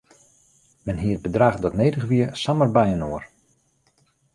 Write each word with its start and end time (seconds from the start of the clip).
Men 0.85 0.97
hie 1.01 1.13
it 1.17 1.23
bedrach 1.25 1.57
dat 1.61 1.77
nedich 1.81 2.07
wie 2.09 2.27
samar 2.43 2.71
byinoar. 2.75 3.23